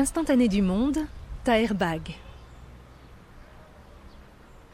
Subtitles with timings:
[0.00, 0.96] Instantané du monde,
[1.44, 2.14] Taerbag.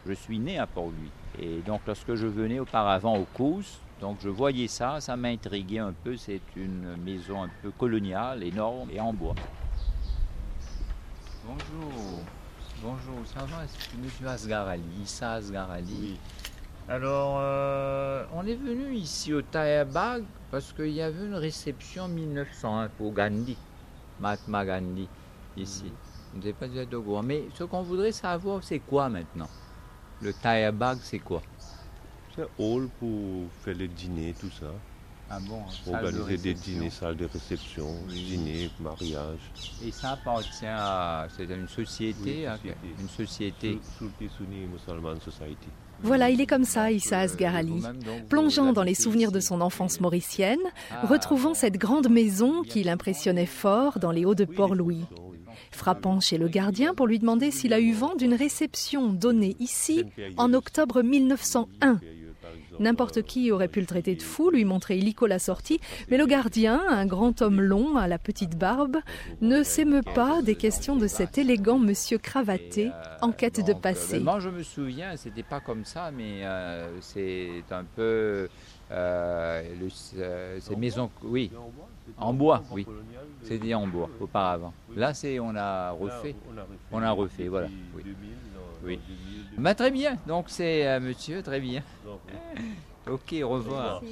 [0.06, 1.10] Je suis né à Port-Louis.
[1.40, 5.92] Et donc, lorsque je venais auparavant au Cous, donc je voyais ça, ça m'intriguait un
[5.92, 6.16] peu.
[6.16, 9.34] C'est une maison un peu coloniale, énorme et en bois.
[11.44, 12.20] Bonjour.
[12.80, 14.28] Bonjour, ça va C'est M.
[14.28, 16.20] Asgarali, Issa Asgarali.
[16.88, 20.22] Alors, euh, on est venu ici au Taerbag
[20.52, 23.56] parce qu'il y avait une réception en 1901 pour Gandhi,
[24.20, 25.08] Mahatma Gandhi,
[25.56, 25.92] ici.
[26.32, 27.22] Vous n'avez pas dû être au courant.
[27.22, 29.48] Mais ce qu'on voudrait savoir, c'est quoi maintenant?
[30.22, 31.42] Le Taerbag, c'est quoi?
[32.34, 34.72] C'est un hall pour faire les dîners, tout ça.
[35.28, 35.60] Ah bon
[35.92, 39.50] Organiser des dîners, salles de réception, dîners, mariages.
[39.84, 42.58] Et ça appartient à c'est une société, Oui, hein,
[43.00, 43.78] une société.
[43.98, 45.68] Sulti Sunni Musulman Society.
[46.02, 47.82] Voilà, il est comme ça, Issa Asghar-Ali.
[48.28, 50.60] Plongeant dans les souvenirs de son enfance mauricienne,
[51.02, 55.04] retrouvant cette grande maison qui l'impressionnait fort dans les hauts de Oui, Port-Louis.
[55.70, 60.04] Frappant chez le gardien pour lui demander s'il a eu vent d'une réception donnée ici
[60.36, 61.98] en octobre 1901.
[62.80, 66.26] N'importe qui aurait pu le traiter de fou, lui montrer illico la sortie, mais le
[66.26, 68.96] gardien, un grand homme long à la petite barbe,
[69.40, 74.20] ne s'émeut pas des questions de cet élégant monsieur cravaté euh, en quête de passé.
[74.20, 78.48] moi, je me souviens, c'était pas comme ça, mais euh, c'est un peu.
[78.90, 79.88] euh, le-
[80.20, 81.10] euh, ces En maisons.
[81.22, 81.50] Oui,
[82.18, 82.86] en bois, oui.
[83.42, 84.72] c'était en bois auparavant.
[84.94, 86.34] Là, c'est on a refait.
[86.92, 87.48] on a refait.
[87.48, 87.66] Voilà,
[87.96, 88.02] oui.
[88.04, 88.14] 2000,
[88.54, 89.00] non, Oui.
[89.56, 91.82] Non, 2000, Bah, très bien, donc c'est euh, monsieur, très bien.
[93.08, 93.34] Ok.
[93.42, 94.02] Au revoir.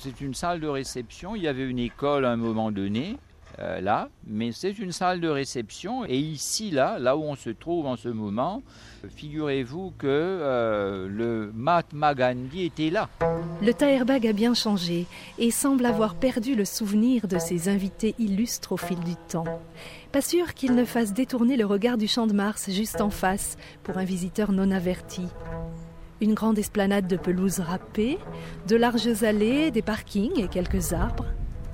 [0.00, 1.36] C'est une salle de réception.
[1.36, 3.16] Il y avait une école à un moment donné,
[3.60, 6.04] euh, là, mais c'est une salle de réception.
[6.04, 8.62] Et ici, là, là où on se trouve en ce moment,
[9.08, 13.08] figurez-vous que euh, le Mahatma Gandhi était là.
[13.62, 15.06] Le Taerbag a bien changé
[15.38, 19.44] et semble avoir perdu le souvenir de ses invités illustres au fil du temps.
[20.10, 23.56] Pas sûr qu'il ne fasse détourner le regard du champ de Mars juste en face
[23.82, 25.22] pour un visiteur non averti.
[26.20, 28.18] Une grande esplanade de pelouse râpée,
[28.66, 31.26] de larges allées, des parkings et quelques arbres,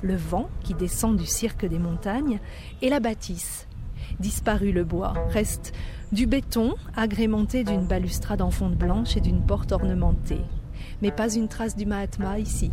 [0.02, 2.38] le vent qui descend du cirque des montagnes
[2.82, 3.66] et la bâtisse.
[4.18, 5.72] Disparu le bois, reste
[6.12, 10.40] du béton agrémenté d'une balustrade en fonte blanche et d'une porte ornementée
[11.02, 12.70] mais pas une trace du Mahatma ici.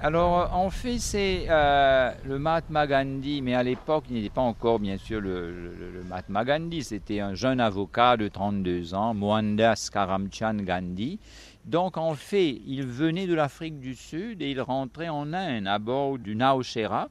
[0.00, 4.80] Alors, en fait, c'est euh, le Mahatma Gandhi, mais à l'époque, il n'était pas encore,
[4.80, 6.82] bien sûr, le, le- le Mahatma Gandhi.
[6.82, 11.18] C'était un jeune avocat de 32 ans, Mohandas Karamchand Gandhi.
[11.64, 15.78] Donc, en fait, il venait de l'Afrique du Sud et il rentrait en Inde à
[15.78, 17.08] bord du Naushera.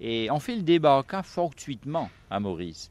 [0.00, 2.90] Et en fait, il débarqua fortuitement à Maurice.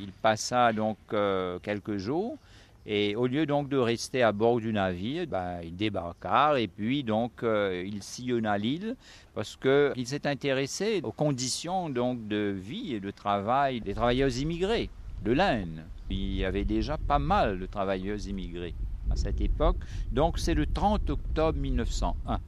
[0.00, 2.36] Il passa donc euh, quelques jours.
[2.84, 7.04] Et au lieu donc de rester à bord du navire, ben, il débarqua et puis
[7.04, 8.96] donc euh, il sillonna l'île
[9.36, 14.90] parce qu'il s'est intéressé aux conditions donc de vie et de travail des travailleurs immigrés
[15.24, 15.84] de l'Inde.
[16.10, 18.74] Il y avait déjà pas mal de travailleurs immigrés
[19.12, 19.76] à cette époque.
[20.10, 22.40] Donc c'est le 30 octobre 1901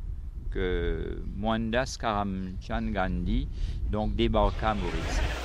[0.50, 3.48] que Mohandas Karamchand Gandhi
[3.90, 5.43] donc débarqua à Maurice.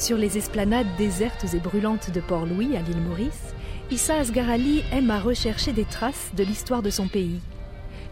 [0.00, 3.54] Sur les esplanades désertes et brûlantes de Port-Louis à l'île Maurice,
[3.90, 7.38] Issa Asghar-Ali aime à rechercher des traces de l'histoire de son pays.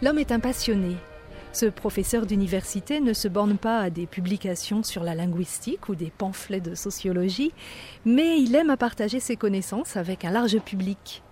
[0.03, 0.97] L'homme est un passionné.
[1.55, 6.11] Ce professeur d'université ne se borne pas à des publications sur la linguistique ou des
[6.11, 7.53] pamphlets de sociologie,
[8.05, 11.23] mais il aime à partager ses connaissances avec un large public.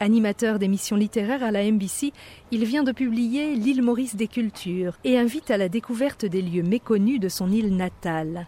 [0.00, 2.12] Animateur d'émissions littéraires à la MBC,
[2.50, 6.62] il vient de publier L'île Maurice des cultures et invite à la découverte des lieux
[6.62, 8.46] méconnus de son île natale.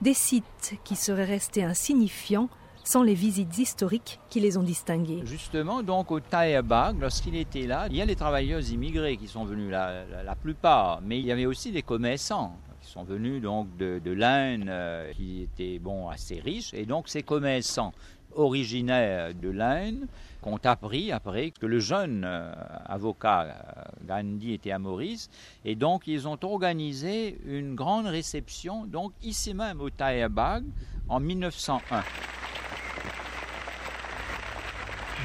[0.00, 2.48] Des sites qui seraient restés insignifiants
[2.84, 5.20] sans les visites historiques qui les ont distingués.
[5.24, 9.44] Justement, donc au Taerbag, lorsqu'il était là, il y a les travailleurs immigrés qui sont
[9.44, 13.76] venus, la- la plupart, mais il y avait aussi des commerçants qui sont venus donc
[13.76, 17.92] de, de l'Inde, euh, qui étaient bon assez riches, et donc ces commerçants
[18.34, 20.06] originaires de l'Inde
[20.48, 22.52] ont appris après que le jeune euh,
[22.86, 25.28] avocat euh, Gandhi était à Maurice,
[25.64, 30.64] et donc ils ont organisé une grande réception, donc ici même au Taerbag,
[31.08, 32.02] en 1901.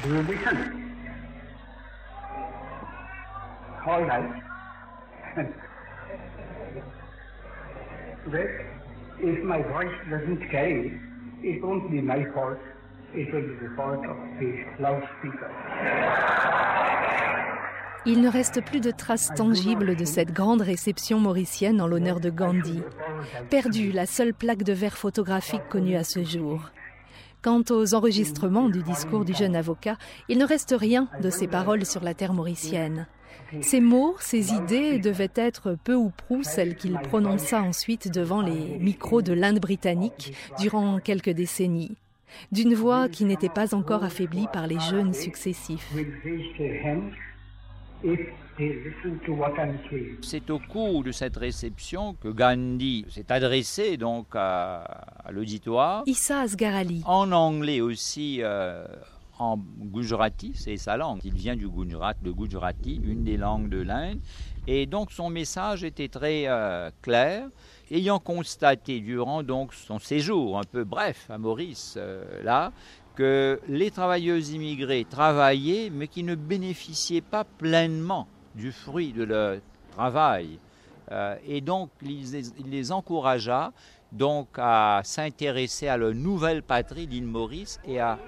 [0.04, 0.56] Đưa với thân
[3.84, 4.22] Thôi hãy
[8.32, 8.46] Đấy
[9.20, 10.90] If my voice doesn't carry,
[11.42, 12.58] it won't be my fault.
[18.06, 22.30] Il ne reste plus de traces tangibles de cette grande réception mauricienne en l'honneur de
[22.30, 22.82] Gandhi.
[23.50, 26.70] Perdue la seule plaque de verre photographique connue à ce jour.
[27.40, 29.96] Quant aux enregistrements du discours du jeune avocat,
[30.28, 33.06] il ne reste rien de ses paroles sur la terre mauricienne.
[33.60, 38.78] Ses mots, ses idées devaient être peu ou prou celles qu'il prononça ensuite devant les
[38.78, 41.96] micros de l'Inde britannique durant quelques décennies,
[42.52, 45.92] d'une voix qui n'était pas encore affaiblie par les jeûnes successifs.
[50.22, 54.82] C'est au cours de cette réception que Gandhi s'est adressé donc à,
[55.24, 56.02] à l'auditoire.
[56.06, 57.02] Issa Asgarali.
[57.06, 58.38] En anglais aussi.
[58.42, 58.86] Euh,
[59.38, 61.20] en Gujarati, c'est sa langue.
[61.24, 64.20] Il vient du Gujarat, de Gujarati, une des langues de l'Inde.
[64.66, 67.48] Et donc son message était très euh, clair.
[67.90, 72.72] Ayant constaté durant donc son séjour un peu bref à Maurice, euh, là,
[73.14, 79.58] que les travailleuses immigrées travaillaient, mais qui ne bénéficiaient pas pleinement du fruit de leur
[79.92, 80.58] travail.
[81.12, 83.72] Euh, et donc, il les, encouragea
[84.10, 88.18] donc à s'intéresser à leur nouvelle patrie, l'île Maurice, et à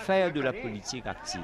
[0.00, 1.40] faire de la politique active.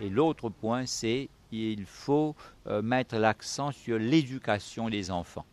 [0.00, 2.34] Et l'autre point, c'est qu'il faut
[2.66, 5.46] euh, mettre l'accent sur l'éducation des enfants.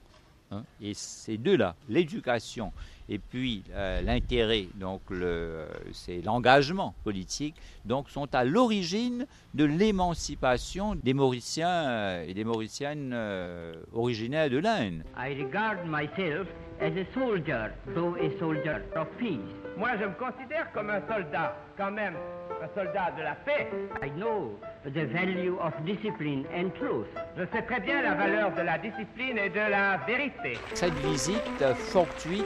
[0.52, 0.64] Hein.
[0.82, 2.72] Et ces deux-là, l'éducation
[3.10, 7.56] et puis euh, l'intérêt, donc le, euh, c'est l'engagement politique,
[7.86, 9.26] donc sont à l'origine
[9.56, 15.04] de l'émancipation des Mauriciens euh, et des Mauriciennes euh, originaires de l'Inde.
[15.18, 16.48] I regard myself
[16.80, 19.40] as a soldier, though a soldier of peace.
[19.78, 22.16] Moi, je me considère comme un soldat, quand même,
[22.62, 23.68] un soldat de la paix.
[24.02, 27.08] I know the value of discipline and truth.
[27.38, 30.58] Je sais très bien la valeur de la discipline et de la vérité.
[30.74, 32.46] Cette visite fortuite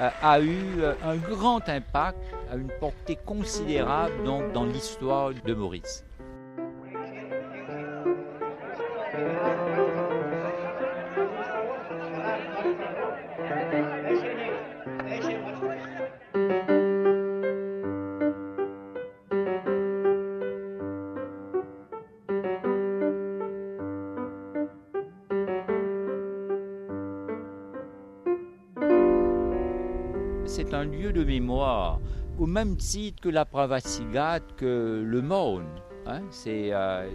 [0.00, 2.18] euh, a eu euh, un grand impact,
[2.50, 6.04] a une portée considérable donc, dans l'histoire de Maurice.
[30.80, 32.00] Un lieu de mémoire,
[32.38, 35.68] au même titre que la Pravasigat, que le Maune.
[36.06, 37.10] Hein, c'est euh,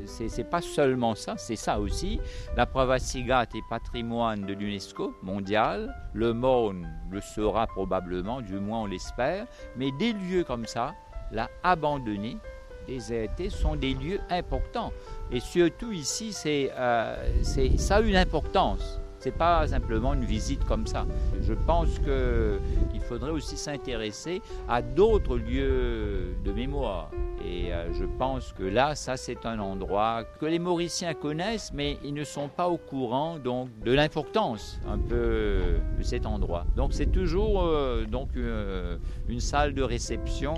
[0.52, 2.20] pas seulement ça, c'est ça aussi.
[2.56, 5.96] La Pravasigat est patrimoine de l'UNESCO mondial.
[6.14, 9.48] Le Maune le sera probablement, du moins on l'espère.
[9.76, 10.94] Mais des lieux comme ça,
[11.32, 12.38] là, abandonnés,
[12.86, 14.94] désertés, sont des lieux importants.
[15.32, 17.42] Et surtout ici, euh,
[17.78, 19.02] ça a une importance.
[19.26, 21.08] C'est pas simplement une visite comme ça.
[21.42, 22.60] Je pense que
[22.94, 24.40] il faudrait aussi s'intéresser
[24.70, 27.10] à d'autres lieux de mémoire.
[27.44, 31.98] Et euh, je pense que là, ça c'est un endroit que les Mauriciens connaissent, mais
[32.04, 36.68] ils ne sont pas au courant donc de l'importance un peu de cet endroit.
[36.76, 40.54] Donc c'est toujours euh, donc euh, une salle de réception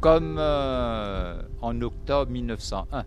[0.00, 3.04] comme en octobre 1901.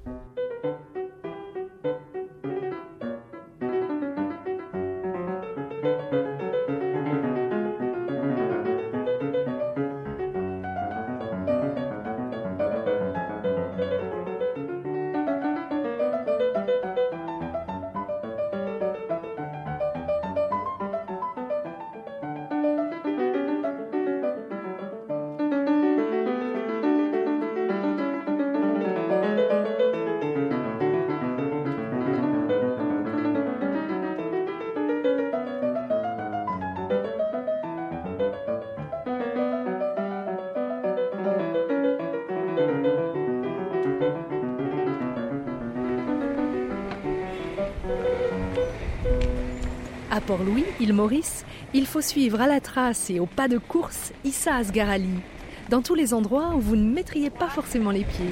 [50.16, 54.14] À Port-Louis, île Maurice, il faut suivre à la trace et au pas de course
[54.24, 55.20] Issa Asgarali,
[55.68, 58.32] dans tous les endroits où vous ne mettriez pas forcément les pieds.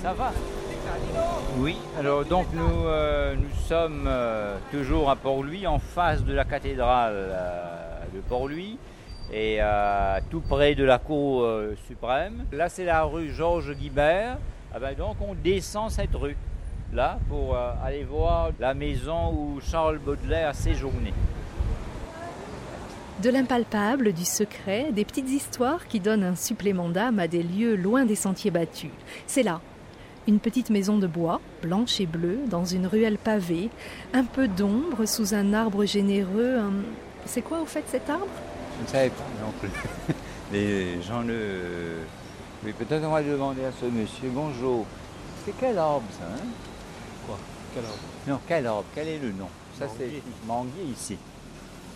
[0.00, 0.32] Ça va?
[1.58, 3.34] Oui, alors donc nous, euh,
[3.66, 8.78] sommes euh, toujours à Port-Louis, en face de la cathédrale euh, de Port-Louis
[9.32, 9.58] et
[10.30, 11.44] tout près de la cour
[11.88, 12.44] suprême.
[12.52, 14.38] Là, c'est la rue Georges Guibert.
[14.72, 16.36] Ah ben, donc, on descend cette rue
[16.92, 21.12] là pour euh, aller voir la maison où Charles Baudelaire a séjourné.
[23.22, 27.76] De l'impalpable, du secret, des petites histoires qui donnent un supplément d'âme à des lieux
[27.76, 28.90] loin des sentiers battus.
[29.26, 29.60] C'est là.
[30.26, 33.68] Une petite maison de bois, blanche et bleue, dans une ruelle pavée,
[34.14, 36.56] un peu d'ombre sous un arbre généreux.
[36.58, 36.72] un-
[37.26, 38.26] C'est quoi au fait cet arbre?
[38.78, 40.14] Je ne savais pas non plus.
[40.52, 41.34] Les gens ne.
[42.64, 44.30] Oui, peut-être on va demander à ce monsieur.
[44.32, 44.86] Bonjour.
[45.44, 46.46] C'est quel arbre ça hein?
[47.72, 47.98] Quoi Quel arbre
[48.28, 48.84] Non, quel arbre?
[48.94, 49.48] Quel est le nom?
[49.78, 51.16] Ça c'est manguier ici.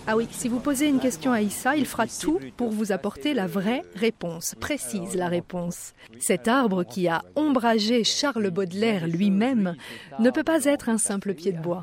[0.07, 3.33] Ah oui, si vous posez une question à Issa, il fera tout pour vous apporter
[3.33, 5.95] la vraie réponse, précise la réponse.
[6.19, 9.77] Cet arbre qui a ombragé Charles Baudelaire lui-même
[10.19, 11.83] ne peut pas être un simple pied de bois.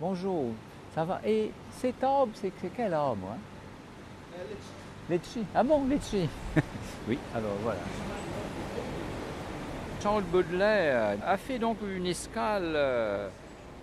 [0.00, 0.52] Bonjour,
[0.94, 1.20] ça va?
[1.26, 1.50] Et
[1.80, 3.38] cet arbre, c'est c'est quel arbre hein?
[5.10, 5.44] Litchi.
[5.54, 6.28] Ah bon, litchi.
[7.08, 7.80] oui, alors voilà.
[10.06, 13.28] Charles Baudelaire a fait donc une escale euh,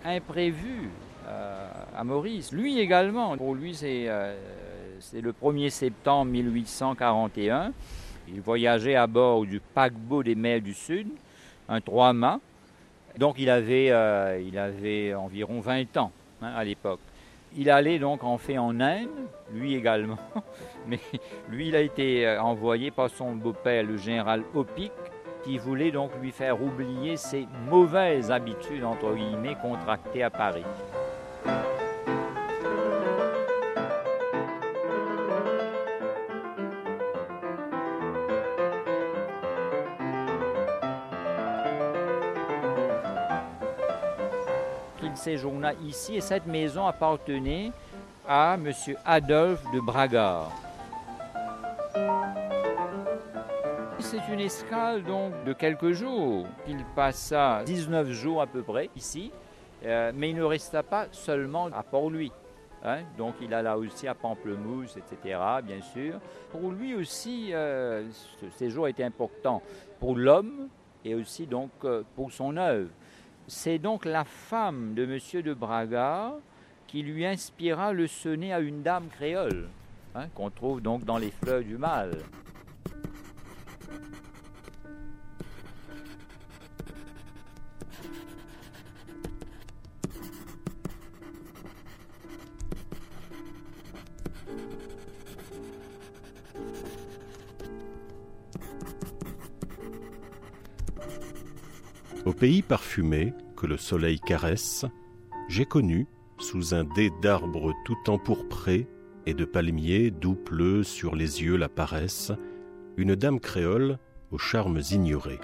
[0.05, 0.89] imprévue
[1.27, 2.53] euh, à Maurice.
[2.53, 3.35] Lui également.
[3.35, 4.33] Pour lui, c'est euh,
[5.11, 7.73] le 1er septembre 1841.
[8.29, 11.09] Il voyageait à bord du paquebot des mers du Sud,
[11.67, 12.39] un trois-mâts.
[13.17, 13.93] Donc il avait,
[15.13, 17.01] environ 20 ans hein, à l'époque.
[17.57, 19.09] Il allait donc en fait en Inde,
[19.51, 20.19] lui également,
[20.87, 20.99] mais
[21.49, 24.93] lui il a été envoyé par son beau-père, le général Opic,
[25.43, 30.63] qui voulait donc lui faire oublier ses mauvaises habitudes, entre guillemets, contractées à Paris.
[45.03, 47.71] Il séjourna ici et cette maison appartenait
[48.27, 48.71] à M.
[49.05, 50.51] Adolphe de Bragard.
[54.13, 56.45] C'est une escale donc de quelques jours.
[56.67, 59.31] Il passa 19 jours à peu près ici,
[59.83, 62.31] euh, mais il ne resta pas seulement à Port-Louis.
[62.83, 62.99] hein.
[63.17, 66.19] Donc il alla aussi à Pamplemousse, etc., bien sûr.
[66.51, 68.03] Pour lui aussi, euh,
[68.39, 69.63] ce séjour était important
[69.99, 70.67] pour l'homme
[71.03, 72.91] et aussi donc euh, pour son œuvre.
[73.47, 75.41] C'est donc la femme de M.
[75.41, 76.33] de Braga
[76.85, 79.69] qui lui inspira le sonnet à une dame créole,
[80.13, 82.11] hein, qu'on trouve donc dans les fleurs du mal.
[102.25, 104.85] Au pays parfumé que le soleil caresse,
[105.49, 108.87] j'ai connu, sous un dais d'arbres tout empourprés
[109.25, 112.31] et de palmiers d'où pleut sur les yeux la paresse,
[112.95, 113.97] une dame créole
[114.31, 115.39] aux charmes ignorés.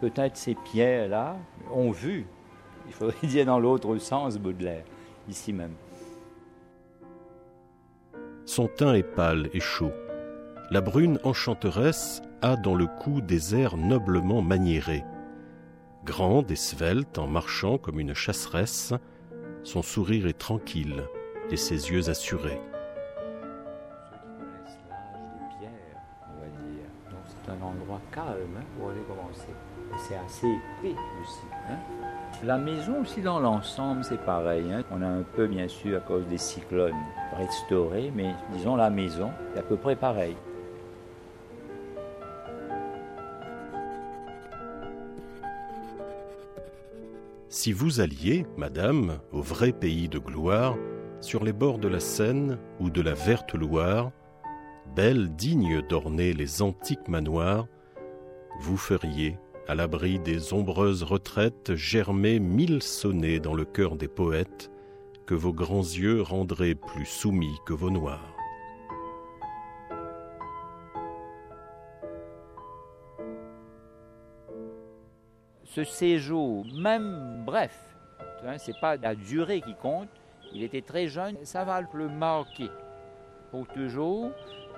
[0.00, 1.36] Peut-être ces pierres-là
[1.70, 2.26] ont vu,
[2.86, 4.84] il faudrait dire dans l'autre sens, Baudelaire,
[5.28, 5.74] ici même.
[8.46, 9.92] Son teint est pâle et chaud.
[10.70, 15.04] La brune enchanteresse a dans le cou des airs noblement maniérés.
[16.04, 18.92] Grande et svelte en marchant comme une chasseresse,
[19.62, 21.04] son sourire est tranquille
[21.50, 22.60] et ses yeux assurés.
[27.44, 29.48] C'est un endroit calme hein, pour aller commencer.
[29.98, 30.46] C'est assez
[30.80, 31.40] épais aussi.
[31.68, 31.76] hein.
[32.44, 34.72] La maison aussi dans l'ensemble, c'est pareil.
[34.72, 34.82] hein.
[34.90, 36.94] On a un peu, bien sûr, à cause des cyclones,
[37.36, 40.36] restauré, mais disons la maison, c'est à peu près pareil.
[47.54, 50.74] Si vous alliez, madame, au vrai pays de gloire,
[51.20, 54.10] sur les bords de la Seine ou de la verte Loire,
[54.96, 57.68] belle digne d'orner les antiques manoirs,
[58.62, 59.36] vous feriez,
[59.68, 64.70] à l'abri des ombreuses retraites, germer mille sonnets dans le cœur des poètes,
[65.26, 68.31] que vos grands yeux rendraient plus soumis que vos noirs.
[75.74, 77.74] Ce séjour, même bref,
[78.44, 80.08] hein, c'est pas la durée qui compte,
[80.52, 82.68] il était très jeune, ça va le marquer
[83.50, 84.30] pour toujours.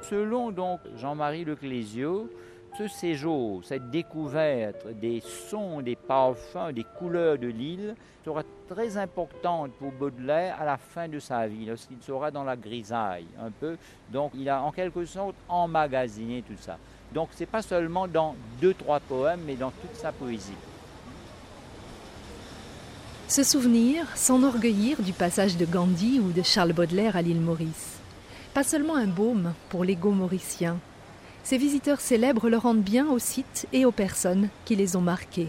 [0.02, 2.30] Selon donc Jean-Marie Leclésio,
[2.78, 9.72] ce séjour, cette découverte des sons, des parfums, des couleurs de l'île sera très importante
[9.72, 13.76] pour Baudelaire à la fin de sa vie, lorsqu'il sera dans la grisaille un peu.
[14.10, 16.78] Donc il a en quelque sorte emmagasiné tout ça.
[17.12, 20.54] Donc c'est pas seulement dans deux, trois poèmes, mais dans toute sa poésie.
[23.26, 27.98] Se souvenir, s'enorgueillir du passage de Gandhi ou de Charles Baudelaire à l'île Maurice.
[28.52, 30.76] Pas seulement un baume pour l'ego mauricien.
[31.42, 35.48] Ces visiteurs célèbres le rendent bien au site et aux personnes qui les ont marqués.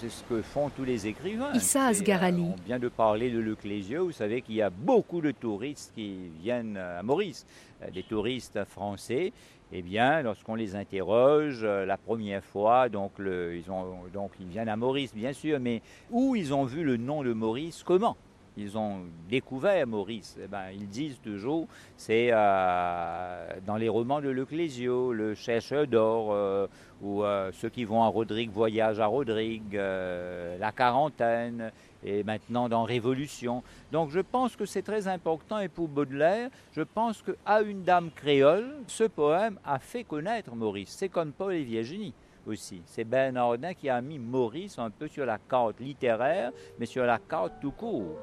[0.00, 1.52] C'est ce que font tous les écrivains.
[1.54, 2.42] Issa Asgarali.
[2.42, 4.04] On vient de parler de Leclésio.
[4.04, 7.46] Vous savez qu'il y a beaucoup de touristes qui viennent à Maurice.
[7.92, 9.32] Des touristes français.
[9.76, 15.58] Eh bien, lorsqu'on les interroge la première fois, donc, ils viennent à Maurice, bien sûr,
[15.58, 18.16] mais où ils ont vu le nom de Maurice, comment
[18.56, 20.38] ils ont découvert Maurice?
[20.40, 21.66] Eh ben, ils disent toujours,
[21.96, 26.68] c'est euh, dans les romans de Leclésio, le chercheur d'or, euh,
[27.02, 31.72] ou euh, ceux qui vont à Rodrigue voyagent à Rodrigue, la quarantaine,
[32.04, 33.62] et maintenant dans Révolution.
[33.90, 38.10] Donc je pense que c'est très important, et pour Baudelaire, je pense qu'à une dame
[38.14, 40.94] créole, ce poème a fait connaître Maurice.
[40.98, 42.14] C'est comme Paul et Virginie
[42.46, 42.82] aussi.
[42.84, 47.18] C'est Bernardin qui a mis Maurice un peu sur la carte littéraire, mais sur la
[47.18, 48.18] carte tout court.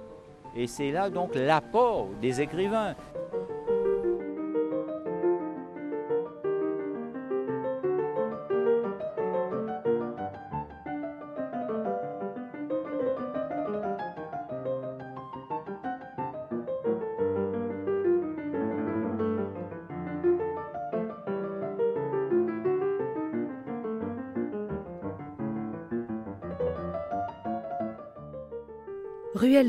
[0.55, 2.95] Et c'est là donc l'apport des écrivains.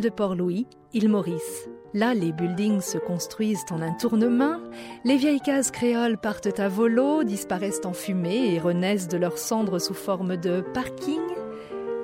[0.02, 1.68] De Port-Louis, île Maurice.
[1.94, 4.58] Là, les buildings se construisent en un tournement,
[5.04, 9.78] les vieilles cases créoles partent à volo, disparaissent en fumée et renaissent de leurs cendres
[9.78, 11.20] sous forme de parking.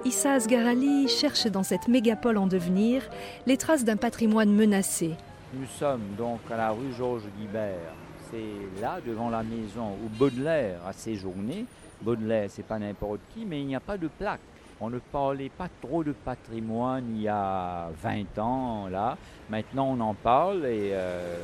[0.05, 3.02] Issa Asgarali cherche dans cette mégapole en devenir
[3.47, 5.14] les traces d'un patrimoine menacé.
[5.52, 7.95] Nous sommes donc à la rue Georges Guibert.
[8.31, 11.64] C'est là, devant la maison où Baudelaire a séjourné.
[12.00, 14.40] Baudelaire, c'est pas n'importe qui, mais il n'y a pas de plaque.
[14.80, 19.18] On ne parlait pas trop de patrimoine il y a 20 ans, là.
[19.50, 21.37] Maintenant, on en parle et euh,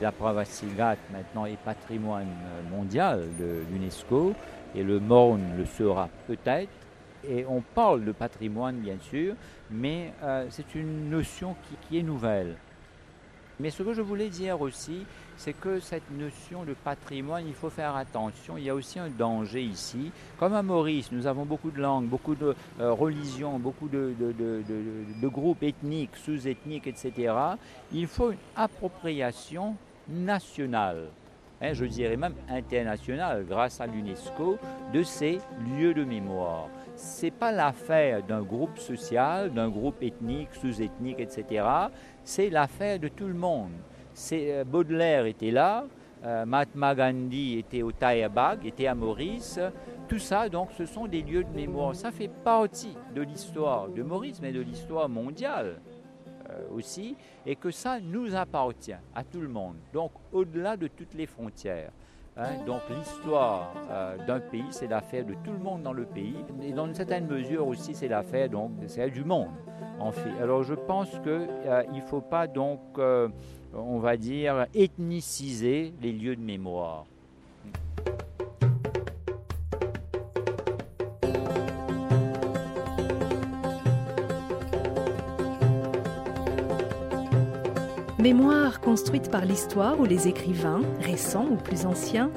[0.00, 2.28] la maintenant, est patrimoine
[2.70, 4.32] mondial de l'UNESCO
[4.74, 6.70] et le Morne le sera peut-être.
[7.28, 9.34] Et on parle de patrimoine, bien sûr,
[9.70, 11.56] mais euh, c'est une notion
[11.88, 12.56] qui est nouvelle.
[13.60, 15.04] Mais ce que je voulais dire aussi,
[15.38, 18.58] c'est que cette notion de patrimoine, il faut faire attention.
[18.58, 20.10] Il y a aussi un danger ici.
[20.38, 24.12] Comme à Maurice, nous avons beaucoup de langues, beaucoup de euh, religions, beaucoup de,
[25.22, 27.32] groupes ethniques, sous-ethniques, etc.
[27.92, 29.76] Il faut une appropriation
[30.08, 31.06] nationale.
[31.62, 34.58] Hein, je dirais même internationale, grâce à l'UNESCO,
[34.92, 35.38] de ces
[35.78, 36.68] lieux de mémoire.
[36.96, 41.88] Ce n'est pas l'affaire d'un groupe social, d'un groupe ethnique, sous-ethnique, etc
[42.28, 43.72] c'est l'affaire de tout le monde.
[44.32, 45.84] Euh, Baudelaire était là,
[46.24, 49.60] euh, Mahatma Gandhi était au Tayabag, était à Maurice.
[50.08, 51.94] Tout ça, donc, ce sont des lieux de mémoire.
[51.94, 55.80] Ça fait partie de l'histoire de Maurice, mais de l'histoire mondiale
[56.50, 59.76] euh, aussi, et que ça nous appartient à tout le monde.
[59.92, 61.90] Donc, au-delà de toutes les frontières.
[62.40, 62.64] Hein.
[62.64, 63.74] donc l'histoire
[64.28, 67.26] d'un pays, c'est l'affaire de tout le monde dans le pays, et dans une certaine
[67.26, 68.70] mesure aussi, c'est l'affaire donc
[69.12, 69.48] du monde.
[70.40, 71.48] Alors je pense qu'il
[71.92, 72.80] ne faut pas donc,
[73.74, 77.06] on va dire, ethniciser les lieux de mémoire.
[88.18, 92.30] Mémoire construite par l'histoire ou les écrivains, récents ou plus anciens,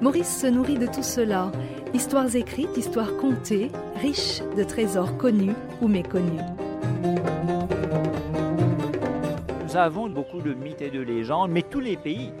[0.00, 1.52] Maurice se nourrit de tout cela.
[1.92, 3.70] Histoires écrites, histoires contées,
[4.00, 6.42] riches de trésors connus ou méconnus.
[9.76, 12.32] Nous avons beaucoup de mythes et de légendes, mais tous les pays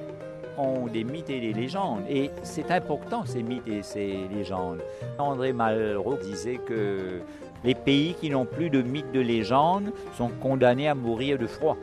[0.56, 2.00] ont des mythes et des légendes.
[2.08, 4.80] Et c'est important, ces mythes et ces légendes.
[5.18, 7.20] André Malraux disait que
[7.62, 11.76] les pays qui n'ont plus de mythes de légendes sont condamnés à mourir de froid.